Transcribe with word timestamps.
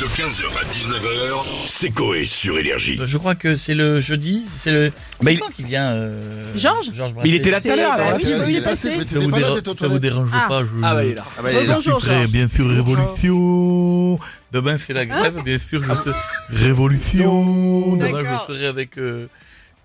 De 0.00 0.04
15h 0.04 0.44
à 0.60 0.64
19h, 0.70 1.44
c'est 1.66 1.90
Coé 1.90 2.24
sur 2.24 2.56
Énergie. 2.56 3.00
Je 3.04 3.18
crois 3.18 3.34
que 3.34 3.56
c'est 3.56 3.74
le 3.74 4.00
jeudi, 4.00 4.44
c'est 4.46 4.70
le. 4.70 4.92
C'est 5.20 5.34
il- 5.34 5.40
qui 5.56 5.64
vient 5.64 5.86
euh, 5.90 6.20
Georges 6.54 6.92
Georges 6.94 7.14
Mais 7.16 7.28
il 7.30 7.34
était 7.34 7.50
là 7.50 7.60
tout 7.60 7.68
à 7.70 7.74
l'heure. 7.76 7.96
bah 7.96 8.04
alors, 8.06 8.18
oui, 8.18 8.22
là, 8.30 8.38
je- 8.38 8.44
tu- 8.44 8.50
il 8.50 8.56
est 8.56 8.62
passé. 8.62 8.90
Mais 8.96 9.04
Ça 9.06 9.18
vous, 9.18 9.30
déra- 9.32 9.76
ça 9.76 9.88
vous 9.88 9.98
dérange 9.98 10.28
Ah. 10.32 10.46
pas 10.48 10.60
je... 10.60 10.66
Ah 10.84 10.94
bah 10.94 11.04
il 11.04 11.10
est 11.10 11.14
là. 11.16 11.24
Ah 11.36 11.42
bah, 11.42 11.50
il 11.52 11.56
est 11.58 11.62
Je 11.62 11.66
là. 11.66 11.74
suis 11.80 11.90
Bonjour, 11.90 12.00
Georges. 12.10 12.28
bien 12.30 12.48
sûr, 12.48 12.68
révolution. 12.68 14.20
Demain 14.52 14.76
c'est 14.78 14.92
la 14.92 15.04
grève, 15.06 15.42
bien 15.44 15.58
sûr, 15.58 15.82
je 15.82 15.88
serai... 15.94 16.10
Révolution. 16.50 17.96
Demain 17.96 18.20
je 18.20 18.52
serai 18.52 18.66
avec 18.66 18.98
euh, 18.98 19.26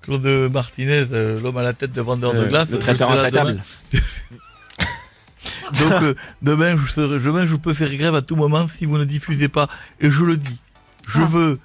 Claude 0.04 0.26
Martinez, 0.52 1.06
euh, 1.12 1.40
l'homme 1.42 1.58
à 1.58 1.64
la 1.64 1.74
tête 1.74 1.92
de 1.92 2.02
vendeur 2.02 2.34
de 2.34 2.40
Euh, 2.40 2.48
glace. 2.48 2.70
le 2.70 2.78
traiteur 2.78 3.12
intraitable. 3.12 3.64
Donc 5.80 5.92
euh, 6.04 6.14
demain 6.42 6.76
je 6.78 6.92
serai, 6.92 7.20
demain 7.20 7.46
je 7.46 7.56
peux 7.56 7.74
faire 7.74 7.94
grève 7.96 8.16
à 8.16 8.22
tout 8.22 8.36
moment 8.36 8.68
si 8.68 8.86
vous 8.86 8.98
ne 8.98 9.06
diffusez 9.06 9.48
pas. 9.50 9.68
Et 10.00 10.10
je 10.10 10.24
le 10.24 10.38
dis, 10.38 10.58
je 11.08 11.20
Ah. 11.22 11.26
veux 11.26 11.60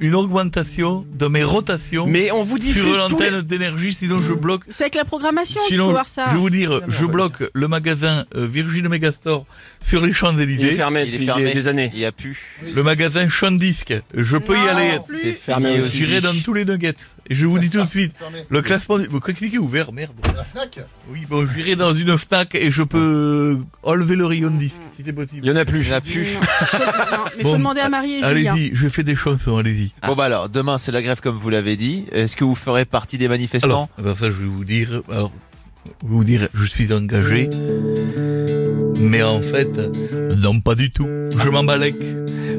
une 0.00 0.14
augmentation 0.14 1.04
de 1.12 1.26
mes 1.26 1.42
rotations 1.42 2.06
Mais 2.06 2.30
on 2.30 2.42
vous 2.42 2.58
diffuse 2.58 2.82
sur 2.94 2.98
l'antenne 2.98 3.42
d'énergie, 3.42 3.92
sinon 3.92 4.20
je 4.22 4.32
bloque 4.32 4.62
C'est 4.70 4.84
avec 4.84 4.94
la 4.94 5.04
programmation 5.04 5.60
qu'il 5.68 5.78
faut 5.78 5.90
voir 5.90 6.08
ça. 6.08 6.26
je 6.28 6.34
vais 6.34 6.38
vous 6.40 6.50
dire, 6.50 6.80
je 6.88 7.06
bloque 7.06 7.42
le 7.52 7.68
magasin 7.68 8.24
euh, 8.36 8.46
Virgin 8.46 8.88
Megastore 8.88 9.46
sur 9.82 10.00
les 10.00 10.10
Il 10.10 10.64
est 10.66 10.74
fermé 10.74 11.02
Il 11.02 11.08
est 11.08 11.12
depuis 11.12 11.26
fermé. 11.26 11.44
des, 11.44 11.54
des 11.54 11.68
années. 11.68 11.90
Il 11.94 12.00
y 12.00 12.04
a 12.04 12.12
pu. 12.12 12.38
Le 12.74 12.82
magasin 12.82 13.28
Champ-Disque, 13.28 13.94
je 14.14 14.36
peux 14.36 14.54
y 14.56 14.68
aller. 14.68 14.98
plus. 15.06 15.18
C'est 15.20 15.32
fermé 15.32 15.78
aussi. 15.78 15.98
J'irai 15.98 16.20
dans 16.20 16.34
tous 16.44 16.52
les 16.52 16.64
nuggets. 16.64 16.94
Et 17.28 17.34
je 17.34 17.46
vous 17.46 17.58
dis 17.58 17.70
tout 17.70 17.80
de 17.80 17.86
suite, 17.86 18.12
Fermé. 18.18 18.38
le 18.48 18.60
classement, 18.62 18.98
du- 18.98 19.08
qu'est-ce 19.24 19.38
qui 19.46 19.54
est 19.54 19.58
ouvert, 19.58 19.92
merde? 19.92 20.12
La 20.36 20.42
Fnac? 20.44 20.80
Oui, 21.12 21.20
bon, 21.28 21.46
j'irai 21.46 21.76
dans 21.76 21.94
une 21.94 22.18
Fnac 22.18 22.54
et 22.56 22.70
je 22.72 22.82
peux 22.82 23.58
enlever 23.84 24.16
le 24.16 24.26
rayon 24.26 24.50
disque, 24.50 24.74
si 24.96 25.02
c'est 25.04 25.10
Il 25.10 25.14
possible. 25.14 25.46
y 25.46 25.50
en 25.50 25.56
a 25.56 25.64
plus. 25.64 25.80
Il 25.82 25.88
y 25.88 25.92
en 25.92 25.96
a 25.96 26.00
plus. 26.00 26.26
non, 26.34 26.40
mais 27.38 27.42
Bon, 27.44 27.50
faut 27.52 27.56
demander 27.58 27.80
à 27.80 27.88
Marie 27.88 28.14
et 28.16 28.22
Julien. 28.22 28.52
Allez-y, 28.52 28.70
je 28.74 28.88
fais 28.88 29.02
des 29.04 29.14
chansons, 29.14 29.56
allez-y. 29.58 29.79
Bon 30.06 30.14
bah 30.14 30.24
alors, 30.24 30.48
demain 30.48 30.78
c'est 30.78 30.92
la 30.92 31.02
grève 31.02 31.20
comme 31.20 31.36
vous 31.36 31.50
l'avez 31.50 31.76
dit. 31.76 32.06
Est-ce 32.12 32.36
que 32.36 32.44
vous 32.44 32.54
ferez 32.54 32.84
partie 32.84 33.18
des 33.18 33.28
manifestants 33.28 33.88
alors 33.98 34.16
ça, 34.16 34.26
je 34.26 34.34
vais 34.34 34.46
vous 34.46 34.64
dire, 34.64 35.02
alors, 35.10 35.32
vous 36.02 36.24
dire, 36.24 36.48
je 36.54 36.64
suis 36.64 36.92
engagé. 36.92 37.48
Mais 38.98 39.22
en 39.22 39.40
fait, 39.40 39.78
non, 40.36 40.60
pas 40.60 40.74
du 40.74 40.90
tout. 40.90 41.08
Je 41.38 41.48
m'embalèque. 41.48 42.02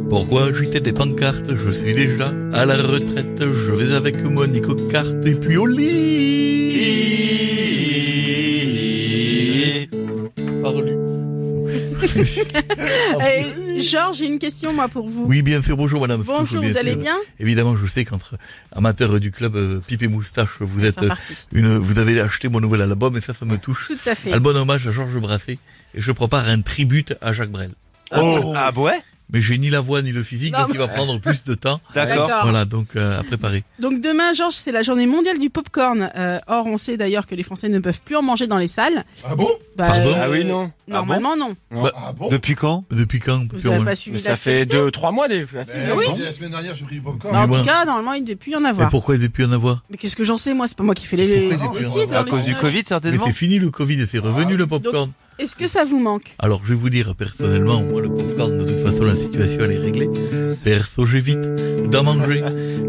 Pourquoi 0.09 0.45
agiter 0.45 0.79
des 0.79 0.93
pancartes 0.93 1.55
Je 1.55 1.71
suis 1.71 1.93
déjà 1.93 2.33
à 2.53 2.65
la 2.65 2.77
retraite. 2.77 3.39
Je 3.39 3.71
vais 3.71 3.93
avec 3.93 4.23
mon 4.23 4.47
carte 4.89 5.25
et 5.25 5.35
puis 5.35 5.57
au 5.57 5.65
lit. 5.65 7.30
Georges, 13.79 14.17
j'ai 14.17 14.25
une 14.25 14.39
question 14.39 14.73
moi 14.73 14.87
pour 14.87 15.07
vous. 15.07 15.25
Oui, 15.25 15.41
bien 15.41 15.61
sûr. 15.61 15.77
Bonjour, 15.77 16.01
madame. 16.01 16.23
Bonjour, 16.23 16.63
vous 16.63 16.77
allez 16.77 16.91
sûr. 16.91 16.99
bien? 16.99 17.15
Évidemment, 17.39 17.75
je 17.75 17.85
sais 17.85 18.05
qu'entre 18.05 18.35
amateurs 18.71 19.19
du 19.19 19.31
club 19.31 19.55
euh, 19.55 19.79
Pipe 19.85 20.03
et 20.03 20.07
Moustache, 20.07 20.57
vous 20.59 20.85
êtes 20.85 21.01
euh, 21.01 21.09
une, 21.51 21.77
vous 21.77 21.99
avez 21.99 22.19
acheté 22.21 22.47
mon 22.49 22.59
nouvel 22.59 22.81
album 22.81 23.17
et 23.17 23.21
ça, 23.21 23.33
ça 23.33 23.45
me 23.45 23.57
touche. 23.57 23.87
Tout 23.87 24.09
à 24.09 24.15
fait. 24.15 24.33
Un 24.33 24.39
bon 24.39 24.55
hommage 24.55 24.87
à 24.87 24.91
Georges 24.91 25.17
Brassens 25.19 25.53
et 25.93 26.01
je 26.01 26.11
prépare 26.11 26.47
un 26.47 26.61
tribute 26.61 27.15
à 27.21 27.33
Jacques 27.33 27.51
Brel. 27.51 27.71
Oh 28.15 28.53
Ah 28.55 28.71
ouais? 28.75 28.99
Mais 29.33 29.39
j'ai 29.41 29.57
ni 29.57 29.69
la 29.69 29.79
voix 29.79 30.01
ni 30.01 30.11
le 30.11 30.23
physique, 30.23 30.53
Non, 30.53 30.59
donc 30.63 30.69
il 30.73 30.77
va 30.77 30.87
prendre 30.89 31.17
plus 31.19 31.43
de 31.45 31.53
temps. 31.53 31.79
D'accord. 31.95 32.29
Voilà, 32.43 32.65
donc 32.65 32.95
euh, 32.95 33.19
à 33.19 33.23
préparer. 33.23 33.63
Donc 33.79 34.01
demain, 34.01 34.33
Georges, 34.33 34.55
c'est 34.55 34.71
la 34.73 34.83
journée 34.83 35.05
mondiale 35.07 35.39
du 35.39 35.49
popcorn. 35.49 36.09
Euh, 36.17 36.39
or, 36.47 36.67
on 36.67 36.77
sait 36.77 36.97
d'ailleurs 36.97 37.25
que 37.27 37.35
les 37.35 37.43
Français 37.43 37.69
ne 37.69 37.79
peuvent 37.79 38.01
plus 38.03 38.15
en 38.17 38.21
manger 38.21 38.47
dans 38.47 38.57
les 38.57 38.67
salles. 38.67 39.05
Ah 39.25 39.35
bon? 39.35 39.47
Bah, 39.77 39.87
Pardon 39.87 40.13
Ah 40.19 40.29
oui, 40.29 40.43
non. 40.43 40.71
Normalement, 40.87 41.35
non. 41.37 41.55
Ah 41.95 42.11
bon? 42.15 42.29
Depuis 42.29 42.55
quand? 42.55 42.83
Depuis 42.91 43.19
quand 43.19 43.41
Vous 43.53 43.69
n'avez 43.69 43.85
pas 43.85 43.95
suivi 43.95 44.15
Mais 44.15 44.19
ça 44.19 44.35
fait 44.35 44.59
l'actualité 44.59 44.83
deux, 44.85 44.91
trois 44.91 45.11
mois 45.11 45.27
des. 45.27 45.45
Mais 45.53 45.91
oui. 45.95 46.05
La 46.19 46.31
semaine 46.33 46.51
dernière, 46.51 46.75
j'ai 46.75 46.85
pris 46.85 46.95
du 46.95 47.01
popcorn. 47.01 47.33
Bah, 47.33 47.43
en 47.43 47.47
Mais 47.47 47.57
tout 47.59 47.63
cas, 47.65 47.85
normalement, 47.85 48.13
il 48.13 48.21
ne 48.21 48.25
devait 48.27 48.35
plus 48.35 48.51
y 48.51 48.55
en 48.57 48.65
Et 48.65 48.67
avoir. 48.67 48.89
pourquoi 48.89 49.15
il 49.15 49.21
ne 49.21 49.27
pu 49.27 49.45
en 49.45 49.51
avoir? 49.53 49.83
Mais 49.89 49.97
qu'est-ce 49.97 50.15
que 50.17 50.23
j'en 50.25 50.37
sais, 50.37 50.53
moi? 50.53 50.67
C'est 50.67 50.77
pas 50.77 50.83
moi 50.83 50.93
qui 50.95 51.05
fais 51.05 51.15
les, 51.15 51.27
les 51.27 51.45
y 51.45 51.57
plus 51.57 52.07
dans 52.07 52.15
À 52.19 52.23
les 52.23 52.29
cause 52.31 52.43
du. 52.43 52.53
Covid 52.55 52.77
Mais 52.79 52.83
certainement 52.85 53.23
c'est 53.27 53.33
fini 53.33 53.59
le 53.59 53.69
Covid 53.71 54.01
et 54.01 54.05
c'est 54.05 54.19
revenu 54.19 54.53
Ah. 54.55 54.57
le 54.57 54.67
popcorn. 54.67 55.11
Est-ce 55.39 55.55
que 55.55 55.65
ça 55.65 55.85
vous 55.85 55.99
manque? 55.99 56.35
Alors 56.37 56.61
je 56.63 56.69
vais 56.69 56.75
vous 56.75 56.89
dire 56.91 57.15
personnellement, 57.15 57.81
moi 57.81 58.01
le 58.01 58.09
popcorn 58.13 58.60
la 59.05 59.15
situation 59.15 59.59
elle 59.63 59.71
est 59.73 59.77
réglée. 59.79 60.09
Perso 60.63 61.05
j'évite 61.05 61.41
d'en 61.89 62.03
manger, 62.03 62.43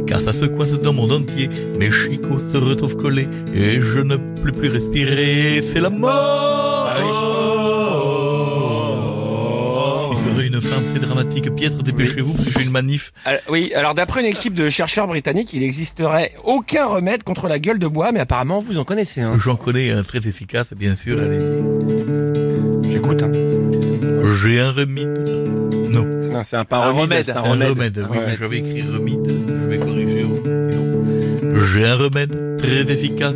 car 0.06 0.20
ça 0.20 0.32
se 0.32 0.44
coince 0.44 0.72
dans 0.80 0.92
mon 0.92 1.10
entier. 1.10 1.48
Mes 1.78 1.90
chicots 1.90 2.38
se 2.52 2.58
retrouvent 2.58 2.96
collés 2.96 3.28
et 3.54 3.80
je 3.80 4.00
ne 4.00 4.16
peux 4.16 4.52
plus 4.52 4.68
respirer. 4.68 5.62
C'est 5.72 5.80
la 5.80 5.90
mort. 5.90 6.88
Il 10.12 10.18
ferait 10.30 10.46
une 10.46 10.60
fin 10.60 10.82
assez 10.88 10.98
dramatique. 10.98 11.54
Piètre, 11.54 11.82
dépêchez-vous 11.82 12.34
que 12.34 12.50
j'ai 12.50 12.64
une 12.64 12.70
manif. 12.70 13.12
Ah, 13.24 13.32
oui, 13.48 13.72
alors 13.74 13.94
d'après 13.94 14.20
une 14.20 14.26
équipe 14.26 14.54
de 14.54 14.70
chercheurs 14.70 15.06
britanniques, 15.06 15.52
il 15.52 15.60
n'existerait 15.60 16.32
aucun 16.44 16.86
remède 16.86 17.22
contre 17.22 17.48
la 17.48 17.58
gueule 17.58 17.78
de 17.78 17.86
bois, 17.86 18.12
mais 18.12 18.20
apparemment 18.20 18.60
vous 18.60 18.78
en 18.78 18.84
connaissez 18.84 19.20
un. 19.20 19.38
J'en 19.38 19.56
connais 19.56 19.90
un 19.90 20.02
très 20.02 20.18
efficace, 20.18 20.74
bien 20.74 20.94
sûr. 20.96 21.18
Allez. 21.18 21.40
J'écoute. 22.90 23.22
Hein. 23.22 23.32
J'ai 24.42 24.60
un 24.60 24.72
remède. 24.72 25.61
Non. 25.92 26.04
Non, 26.32 26.42
c'est 26.44 26.56
un 26.56 26.64
pas 26.64 26.78
Un 26.78 26.90
remède, 26.90 27.02
remède. 27.02 27.24
c'est 27.24 27.32
un 27.32 27.36
Un 27.36 27.40
remède. 27.42 27.68
remède, 27.70 28.06
oui, 28.10 28.16
Ouais. 28.18 28.24
mais 28.28 28.36
j'avais 28.38 28.58
écrit 28.58 28.82
remède, 28.82 29.44
je 29.48 29.68
vais 29.68 29.78
corriger. 29.78 30.22
sinon. 30.22 31.64
J'ai 31.72 31.86
un 31.86 31.96
remède 31.96 32.56
très 32.58 32.80
efficace 32.92 33.34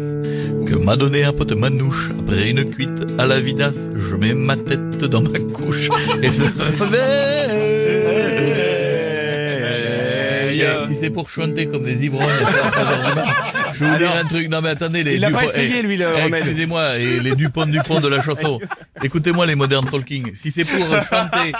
que 0.66 0.75
m'a 0.75 0.97
donné 0.97 1.25
un 1.25 1.33
pote 1.33 1.53
manouche. 1.53 2.09
Après 2.19 2.49
une 2.50 2.65
cuite 2.65 2.91
à 3.19 3.27
la 3.27 3.41
vidasse, 3.41 3.75
je 3.97 4.15
mets 4.16 4.34
ma 4.34 4.56
tête 4.56 4.99
dans 4.99 5.22
ma 5.22 5.39
couche. 5.39 5.89
Et 6.22 6.31
ce 6.31 6.43
remède, 6.83 7.50
si 10.91 10.97
c'est 11.00 11.11
pour 11.11 11.28
chanter 11.28 11.66
comme 11.66 11.84
des 11.84 12.05
ivrognes, 12.05 12.25
je 13.75 13.84
vais 13.84 13.91
vous 13.91 13.99
dire 13.99 14.16
un 14.16 14.25
truc. 14.25 14.49
Non 14.49 14.61
mais 14.62 14.71
attendez, 14.71 15.03
les 15.03 15.15
Il 15.15 15.21
l'a 15.21 15.31
pas 15.31 15.45
essayé, 15.45 15.83
lui, 15.83 15.97
le 15.97 16.06
eh, 16.16 16.22
remède. 16.25 16.43
Excusez-moi, 16.45 16.99
et 16.99 17.21
les 17.21 17.34
Dupont 17.34 17.66
Dupont 17.66 18.00
de 18.00 18.09
la 18.09 18.22
chanson. 18.22 18.59
Écoutez-moi 19.03 19.47
les 19.47 19.55
modern 19.55 19.84
talking. 19.89 20.33
Si 20.41 20.50
c'est 20.50 20.65
pour 20.65 20.87
chanter, 20.89 21.53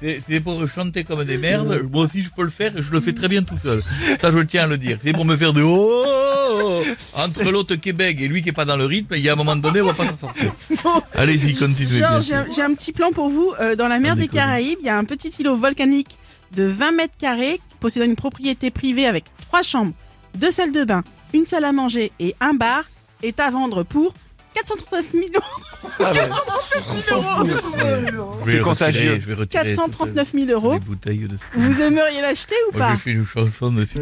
c'est 0.00 0.40
pour 0.40 0.66
chanter 0.68 1.04
comme 1.04 1.24
des 1.24 1.38
merdes, 1.38 1.82
moi 1.92 2.04
aussi 2.04 2.22
je 2.22 2.30
peux 2.30 2.42
le 2.42 2.50
faire 2.50 2.76
et 2.76 2.82
je 2.82 2.92
le 2.92 3.00
fais 3.00 3.12
très 3.12 3.28
bien 3.28 3.42
tout 3.42 3.58
seul. 3.58 3.82
Ça 4.20 4.30
je 4.30 4.38
tiens 4.40 4.64
à 4.64 4.66
le 4.66 4.78
dire. 4.78 4.98
C'est 5.02 5.12
pour 5.12 5.24
me 5.24 5.36
faire 5.36 5.52
de 5.52 5.62
oh, 5.62 6.82
entre 7.18 7.50
l'autre 7.50 7.76
Québec 7.76 8.18
et 8.20 8.28
lui 8.28 8.42
qui 8.42 8.50
est 8.50 8.52
pas 8.52 8.64
dans 8.64 8.76
le 8.76 8.84
rythme, 8.84 9.14
il 9.16 9.22
y 9.22 9.28
a 9.28 9.32
un 9.32 9.36
moment 9.36 9.56
donné 9.56 9.80
on 9.80 9.86
va 9.86 9.94
pas 9.94 10.06
s'en 10.06 10.18
sortir. 10.18 10.52
Allez-y, 11.14 11.54
continuez. 11.54 12.00
j'ai 12.20 12.62
un- 12.62 12.74
petit 12.74 12.92
plan 12.92 13.12
pour 13.12 13.28
vous. 13.28 13.52
Euh, 13.60 13.76
dans 13.76 13.88
la 13.88 13.98
mer 13.98 14.16
des. 14.16 14.28
Caraïbes, 14.28 14.78
il 14.80 14.86
y 14.86 14.88
a 14.88 14.96
un 14.96 15.04
petit 15.04 15.28
îlot 15.40 15.56
volcanique 15.56 16.18
de 16.54 16.64
20 16.64 16.92
mètres 16.92 17.14
carrés 17.18 17.60
possédant 17.80 18.06
une 18.06 18.16
propriété 18.16 18.70
privée 18.70 19.06
avec 19.06 19.24
trois 19.48 19.62
chambres, 19.62 19.92
deux 20.36 20.50
salles 20.50 20.72
de 20.72 20.84
bain, 20.84 21.02
une 21.34 21.46
salle 21.46 21.64
à 21.64 21.72
manger 21.72 22.12
et 22.20 22.34
un 22.40 22.54
bar 22.54 22.84
est 23.22 23.40
à 23.40 23.50
vendre 23.50 23.82
pour 23.82 24.14
439 24.54 25.06
000 25.12 25.24
euros. 25.34 25.44
Ah, 26.00 26.12
ouais. 26.12 27.50
Je 28.40 28.46
vais 28.46 28.52
C'est 28.52 28.60
contagieux. 28.60 29.18
je 29.20 29.26
vais 29.26 29.34
retirer 29.34 29.64
439 29.74 30.32
000 30.32 30.44
toutes 30.46 30.52
euros. 30.54 30.72
Les 30.74 30.78
bouteilles 30.80 31.28
de 31.28 31.36
Vous 31.54 31.80
aimeriez 31.80 32.20
l'acheter 32.22 32.54
ou 32.68 32.76
Moi 32.76 32.86
pas 32.86 32.92
j'ai 32.94 33.00
fait 33.00 33.10
une 33.12 33.26
chanson 33.26 33.70
dessus. 33.72 33.98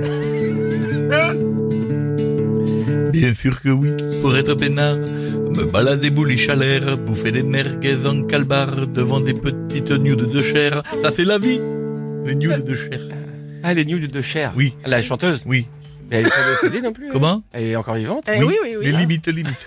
Bien 3.12 3.34
sûr 3.34 3.60
que 3.60 3.68
oui, 3.70 3.90
pour 4.22 4.36
être 4.36 4.54
peinard, 4.54 4.96
me 4.96 5.64
balader 5.64 6.10
bouliche 6.10 6.48
à 6.48 6.54
l'air, 6.54 6.96
bouffer 6.98 7.32
des 7.32 7.42
merguez 7.42 7.96
en 8.06 8.22
calbar 8.24 8.86
devant 8.86 9.20
des 9.20 9.34
petites 9.34 9.90
nudes 9.90 10.30
de 10.30 10.42
chair. 10.42 10.82
Ça 11.02 11.10
c'est 11.10 11.24
la 11.24 11.38
vie, 11.38 11.60
les 12.24 12.34
nudes 12.34 12.64
de 12.64 12.74
chair. 12.74 13.00
Ah, 13.64 13.74
les 13.74 13.84
nudes 13.84 14.10
de 14.10 14.22
chair. 14.22 14.52
Oui, 14.56 14.74
La 14.84 15.02
chanteuse. 15.02 15.42
oui. 15.46 15.66
Mais 16.10 16.18
elle 16.18 16.26
est 16.26 16.30
pas 16.30 16.50
décédée 16.62 16.80
non 16.80 16.92
plus. 16.92 17.06
hein 17.08 17.10
Comment? 17.12 17.42
Elle 17.52 17.64
est 17.64 17.76
encore 17.76 17.94
vivante. 17.94 18.24
Eh 18.28 18.42
oui, 18.42 18.56
oui, 18.62 18.76
oui. 18.78 18.86
Les 18.86 18.92
hein. 18.94 18.98
limites, 18.98 19.28
limites. 19.28 19.66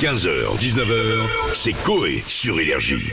15h, 0.00 0.56
19h, 0.58 1.18
c'est 1.52 1.72
Coé 1.82 2.22
sur 2.26 2.60
Énergie. 2.60 3.10